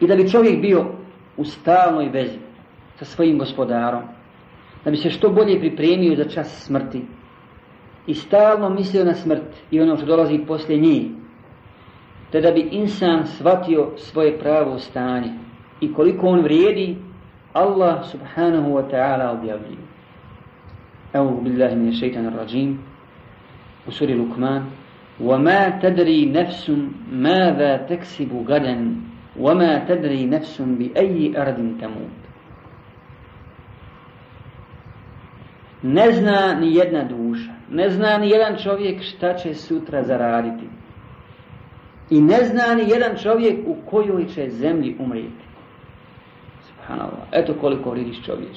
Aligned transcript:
I 0.00 0.06
da 0.06 0.16
bi 0.16 0.30
čovjek 0.30 0.60
bio 0.60 0.86
u 1.36 1.44
stalnoj 1.44 2.08
vezi 2.08 2.38
sa 2.98 3.04
svojim 3.04 3.38
gospodarom, 3.38 4.02
da 4.84 4.90
bi 4.90 4.96
se 4.96 5.10
što 5.10 5.30
bolje 5.30 5.60
pripremio 5.60 6.16
za 6.16 6.24
čas 6.24 6.64
smrti 6.66 7.02
i 8.06 8.14
stalno 8.14 8.70
mislio 8.70 9.04
na 9.04 9.14
smrt 9.14 9.56
i 9.70 9.80
ono 9.80 9.96
što 9.96 10.06
dolazi 10.06 10.38
poslije 10.46 10.80
njih, 10.80 11.06
te 12.32 12.40
da 12.40 12.50
bi 12.50 12.60
insan 12.60 13.26
shvatio 13.26 13.90
svoje 13.96 14.38
pravo 14.38 14.78
stanje 14.78 15.32
i 15.80 15.92
koliko 15.92 16.26
on 16.26 16.40
vrijedi, 16.40 16.96
Allah 17.52 18.04
subhanahu 18.10 18.70
wa 18.70 18.90
ta'ala 18.90 19.38
objavljuje. 19.38 19.78
Evo 21.12 21.40
billahi 21.42 21.76
min 21.76 21.92
šeitan 21.92 22.34
rajim 22.36 22.78
u 23.86 23.90
suri 23.90 24.14
Lukman 24.14 24.70
وَمَا 25.20 25.82
تَدْرِي 25.82 26.30
نَفْسٌ 26.30 26.70
مَاذَا 27.12 27.76
تَكْسِبُ 27.90 28.30
غَدًا 28.48 28.94
وَمَا 29.38 29.86
تَدْرِي 29.88 30.26
نَفْسٌ 30.26 30.60
بِأَيِّ 30.60 31.36
أَرْضٍ 31.36 31.58
تَمُوتُ 31.80 32.18
Ne 35.82 36.12
zna 36.12 36.54
ni 36.54 36.74
jedna 36.74 37.04
duša, 37.04 37.52
ne 37.70 37.90
zna 37.90 38.18
ni 38.18 38.30
jedan 38.30 38.56
čovjek 38.56 39.02
šta 39.02 39.34
će 39.34 39.54
sutra 39.54 40.02
zaraditi. 40.02 40.66
I 42.10 42.20
ne 42.20 42.44
zna 42.44 42.74
ni 42.74 42.90
jedan 42.90 43.16
čovjek 43.22 43.58
u 43.66 43.76
kojoj 43.90 44.26
će 44.26 44.50
zemlji 44.50 44.96
umrijeti. 44.98 45.44
Subhanallah. 46.68 47.28
Eto 47.32 47.54
koliko 47.60 47.90
vidiš 47.90 48.24
čovječ. 48.24 48.56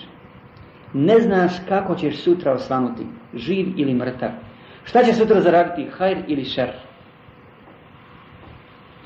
Ne 0.94 1.20
znaš 1.20 1.52
kako 1.70 1.96
ćeš 1.96 2.24
sutra 2.24 2.54
osvanuti, 2.54 3.06
živ 3.34 3.68
ili 3.78 3.94
mrtav. 3.94 4.30
Šta 4.84 5.04
će 5.04 5.14
sutra 5.14 5.42
zaraditi, 5.42 5.90
hajr 5.92 6.18
ili 6.28 6.46
šer? 6.46 6.70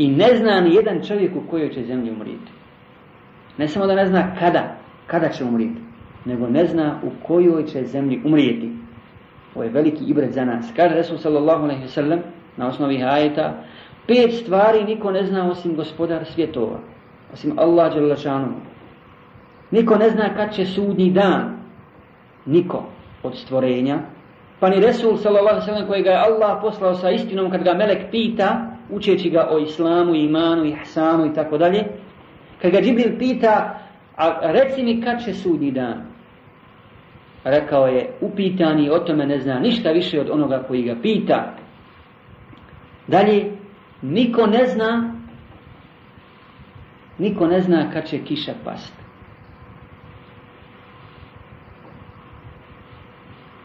I 0.01 0.09
ne 0.09 0.37
zna 0.37 0.61
ni 0.61 0.75
jedan 0.75 1.03
čovjek 1.05 1.37
u 1.37 1.51
kojoj 1.51 1.71
će 1.71 1.83
zemlji 1.85 2.11
umriti. 2.11 2.53
Ne 3.59 3.69
samo 3.69 3.87
da 3.87 3.95
ne 3.95 4.07
zna 4.07 4.35
kada, 4.39 4.77
kada 5.07 5.29
će 5.29 5.45
umriti, 5.45 5.81
nego 6.25 6.47
ne 6.49 6.67
zna 6.67 7.01
u 7.03 7.11
kojoj 7.27 7.67
će 7.67 7.85
zemlji 7.85 8.23
umrijeti. 8.25 8.73
Ovo 9.55 9.65
je 9.65 9.71
veliki 9.71 10.05
ibret 10.05 10.33
za 10.33 10.45
nas. 10.45 10.73
Kaže 10.77 10.95
Resul 10.95 11.19
sallallahu 11.19 11.65
alaihi 11.65 11.89
sallam 11.89 12.21
na 12.57 12.69
osnovi 12.69 13.03
ajeta, 13.03 13.55
pet 14.07 14.33
stvari 14.33 14.85
niko 14.85 15.11
ne 15.11 15.25
zna 15.25 15.51
osim 15.51 15.77
gospodar 15.77 16.25
svjetova, 16.25 16.79
osim 17.33 17.59
Allah 17.59 17.93
dželašanu. 17.93 18.55
Niko 19.71 19.97
ne 19.97 20.11
zna 20.11 20.35
kad 20.37 20.55
će 20.55 20.65
sudnji 20.65 21.11
dan, 21.11 21.59
niko 22.47 22.85
od 23.23 23.37
stvorenja, 23.37 23.99
pa 24.61 24.69
ni 24.69 24.81
Resul 24.81 25.17
sallallahu 25.17 25.49
alaihi 25.49 25.67
sallam 25.67 25.89
kojega 25.89 26.11
je 26.11 26.25
Allah 26.25 26.59
poslao 26.63 26.95
sa 26.95 27.11
istinom 27.11 27.51
kad 27.51 27.63
ga 27.63 27.75
melek 27.75 28.11
pita, 28.11 28.70
učeći 28.91 29.31
ga 29.31 29.49
o 29.51 29.59
islamu, 29.59 30.15
imanu, 30.15 30.65
ihsanu 30.65 31.27
i 31.27 31.35
tako 31.35 31.59
dalje, 31.59 31.85
kad 32.63 32.73
ga 32.73 32.81
Džibril 32.81 33.19
pita, 33.19 33.79
a 34.17 34.53
reci 34.53 34.83
mi 34.83 35.03
kad 35.03 35.25
će 35.25 35.35
sudnji 35.35 35.71
dan, 35.71 36.03
rekao 37.45 37.87
je, 37.87 38.13
upitani 38.21 38.91
o 38.91 38.99
tome 38.99 39.27
ne 39.27 39.39
zna 39.39 39.59
ništa 39.59 39.91
više 39.91 40.21
od 40.21 40.31
onoga 40.31 40.63
koji 40.69 40.83
ga 40.83 40.97
pita. 41.03 41.55
Dalje, 43.07 43.53
niko 44.03 44.47
ne 44.47 44.67
zna, 44.67 45.15
niko 47.19 47.47
ne 47.47 47.61
zna 47.61 47.91
kad 47.93 48.09
će 48.09 48.19
kiša 48.19 48.53
past. 48.65 48.93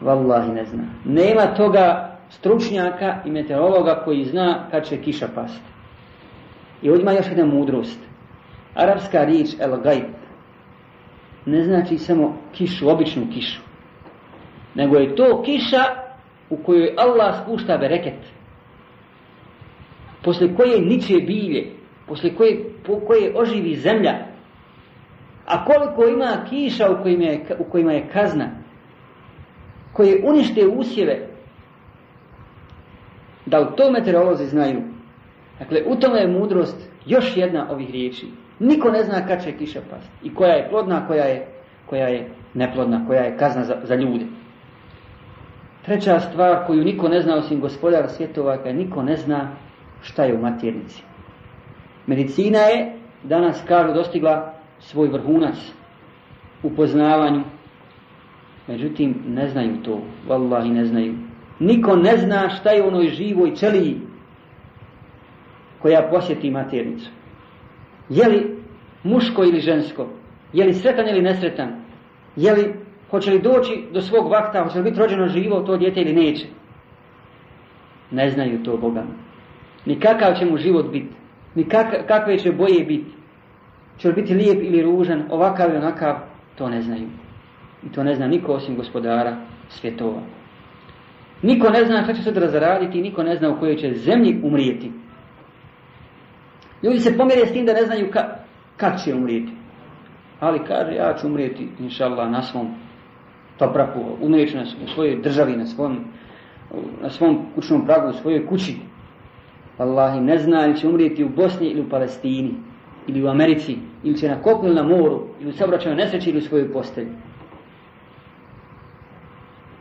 Wallahi 0.00 0.54
ne 0.54 0.64
zna. 0.64 0.84
Nema 1.04 1.46
toga 1.46 2.15
stručnjaka 2.30 3.22
i 3.24 3.30
meteorologa 3.30 4.02
koji 4.04 4.24
zna 4.24 4.68
kad 4.70 4.88
će 4.88 5.02
kiša 5.02 5.28
pasti. 5.34 5.70
I 6.82 6.90
ovdje 6.90 7.02
ima 7.02 7.12
još 7.12 7.26
jedna 7.26 7.44
mudrost. 7.44 8.00
Arabska 8.74 9.24
riječ 9.24 9.48
el 9.60 9.76
gajb 9.76 10.04
ne 11.46 11.64
znači 11.64 11.98
samo 11.98 12.36
kišu, 12.52 12.88
običnu 12.88 13.26
kišu 13.34 13.66
nego 14.76 14.96
je 14.96 15.16
to 15.16 15.42
kiša 15.42 15.84
u 16.50 16.56
kojoj 16.56 16.94
Allah 16.96 17.34
spušta 17.42 17.78
bereket. 17.78 18.20
Posle 20.22 20.54
koje 20.56 20.80
niče 20.80 21.14
bilje, 21.14 21.66
posle 22.06 22.34
koje, 22.34 22.64
po 22.86 23.00
koje 23.00 23.32
oživi 23.36 23.76
zemlja. 23.76 24.14
A 25.46 25.64
koliko 25.64 26.08
ima 26.08 26.44
kiša 26.50 26.90
u 26.90 27.02
kojima 27.02 27.24
je, 27.24 27.46
u 27.58 27.64
kojima 27.64 27.92
je 27.92 28.08
kazna, 28.12 28.50
koje 29.92 30.22
unište 30.24 30.66
usjeve, 30.66 31.28
da 33.46 33.60
u 33.60 33.76
to 33.76 33.90
meteorolozi 33.90 34.46
znaju. 34.46 34.82
Dakle, 35.58 35.82
u 35.86 35.96
tome 35.96 36.18
je 36.18 36.28
mudrost 36.28 36.90
još 37.06 37.36
jedna 37.36 37.66
ovih 37.70 37.90
riječi. 37.90 38.26
Niko 38.58 38.90
ne 38.90 39.04
zna 39.04 39.26
kad 39.26 39.44
će 39.44 39.52
kiša 39.52 39.80
pasti. 39.90 40.10
I 40.22 40.34
koja 40.34 40.52
je 40.52 40.68
plodna, 40.70 41.06
koja 41.06 41.24
je, 41.24 41.46
koja 41.86 42.08
je 42.08 42.30
neplodna, 42.54 43.06
koja 43.06 43.22
je 43.22 43.36
kazna 43.36 43.64
za, 43.64 43.76
za 43.82 43.94
ljude. 43.94 44.24
Treća 45.84 46.20
stvar 46.20 46.66
koju 46.66 46.84
niko 46.84 47.08
ne 47.08 47.20
zna 47.20 47.36
osim 47.36 47.60
gospodara 47.60 48.08
svjetova, 48.08 48.56
kada 48.56 48.72
niko 48.72 49.02
ne 49.02 49.16
zna 49.16 49.48
šta 50.02 50.24
je 50.24 50.34
u 50.34 50.40
maternici. 50.40 51.02
Medicina 52.06 52.58
je 52.58 52.92
danas, 53.22 53.62
kažu, 53.68 53.94
dostigla 53.94 54.52
svoj 54.78 55.08
vrhunac 55.08 55.56
u 56.62 56.70
poznavanju. 56.70 57.42
Međutim, 58.68 59.22
ne 59.28 59.48
znaju 59.48 59.82
to. 59.82 60.00
Wallahi, 60.28 60.72
ne 60.72 60.84
znaju. 60.84 61.14
Niko 61.58 61.96
ne 61.96 62.16
zna 62.16 62.48
šta 62.48 62.70
je 62.70 62.82
onoj 62.82 63.08
živoj 63.08 63.54
čeliji 63.56 64.00
koja 65.82 66.08
posjeti 66.10 66.50
maternicu. 66.50 67.10
Je 68.08 68.28
li 68.28 68.56
muško 69.02 69.44
ili 69.44 69.60
žensko? 69.60 70.06
Je 70.52 70.64
li 70.64 70.74
sretan 70.74 71.08
ili 71.08 71.22
nesretan? 71.22 71.68
Je 72.36 72.52
li 72.52 72.74
Hoće 73.10 73.30
li 73.30 73.42
doći 73.42 73.84
do 73.92 74.00
svog 74.00 74.30
vakta, 74.30 74.64
hoće 74.64 74.78
li 74.78 74.84
biti 74.84 75.00
rođeno 75.00 75.28
živo 75.28 75.60
to 75.60 75.76
djete 75.76 76.00
ili 76.00 76.12
neće? 76.12 76.46
Ne 78.10 78.30
znaju 78.30 78.62
to 78.62 78.76
Boga. 78.76 79.04
Ni 79.86 80.00
kakav 80.00 80.34
će 80.38 80.46
mu 80.46 80.56
život 80.56 80.92
biti. 80.92 81.14
Ni 81.54 81.64
kak, 81.64 82.06
kakve 82.08 82.38
će 82.38 82.52
boje 82.52 82.84
biti. 82.84 83.10
Će 83.98 84.08
li 84.08 84.14
biti 84.14 84.34
lijep 84.34 84.62
ili 84.62 84.82
ružan, 84.82 85.22
ovakav 85.30 85.68
ili 85.68 85.78
onakav, 85.78 86.16
to 86.54 86.68
ne 86.68 86.82
znaju. 86.82 87.06
I 87.86 87.92
to 87.92 88.04
ne 88.04 88.14
zna 88.14 88.26
niko 88.26 88.52
osim 88.52 88.76
gospodara 88.76 89.36
svjetova. 89.68 90.20
Niko 91.42 91.70
ne 91.70 91.84
zna 91.84 92.02
šta 92.02 92.14
će 92.14 92.22
sutra 92.22 92.48
zaraditi, 92.48 93.00
niko 93.00 93.22
ne 93.22 93.36
zna 93.36 93.50
u 93.50 93.58
kojoj 93.58 93.76
će 93.76 93.94
zemlji 93.94 94.40
umrijeti. 94.42 94.92
Ljudi 96.82 97.00
se 97.00 97.16
pomjere 97.16 97.46
s 97.46 97.52
tim 97.52 97.66
da 97.66 97.72
ne 97.72 97.82
znaju 97.82 98.10
ka, 98.10 98.36
kad 98.76 99.04
će 99.04 99.14
umrijeti. 99.14 99.52
Ali 100.40 100.64
kaže, 100.66 100.94
ja 100.94 101.14
ću 101.20 101.26
umrijeti, 101.26 101.68
inša 101.80 102.04
Allah, 102.04 102.30
na 102.30 102.42
svom 102.42 102.74
topraku, 103.58 104.00
umrijeću 104.20 104.56
na 104.56 104.64
svojoj 104.94 105.20
državi, 105.22 105.56
na 105.56 105.66
svom, 105.66 105.98
na 107.02 107.10
svom 107.10 107.46
kućnom 107.54 107.86
pragu, 107.86 108.08
u 108.08 108.12
svojoj 108.12 108.46
kući. 108.46 108.76
Allah 109.78 110.22
ne 110.22 110.38
zna 110.38 110.66
ili 110.66 110.76
će 110.76 110.88
umrijeti 110.88 111.24
u 111.24 111.28
Bosni 111.28 111.66
ili 111.66 111.80
u 111.80 111.88
Palestini, 111.88 112.54
ili 113.06 113.24
u 113.24 113.28
Americi, 113.28 113.76
ili 114.04 114.16
će 114.16 114.28
na 114.28 114.42
kopnu 114.42 114.74
na 114.74 114.82
moru, 114.82 115.26
ili 115.40 115.50
u 115.50 115.52
saobraćaju 115.52 115.96
nesreći 115.96 116.30
ili 116.30 116.38
u 116.38 116.42
svojoj 116.42 116.72
postelji. 116.72 117.08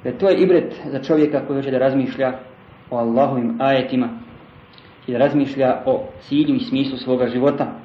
Jer 0.05 0.17
to 0.17 0.29
je 0.29 0.37
ibret 0.37 0.73
za 0.91 0.99
čovjeka 1.03 1.45
koji 1.47 1.57
hoće 1.57 1.71
da 1.71 1.77
razmišlja 1.77 2.33
o 2.91 2.97
Allahovim 2.97 3.61
ajetima 3.61 4.09
i 5.07 5.11
da 5.11 5.17
razmišlja 5.17 5.81
o 5.85 6.03
cilju 6.21 6.55
i 6.55 6.59
smislu 6.59 6.97
svoga 6.97 7.27
života. 7.27 7.79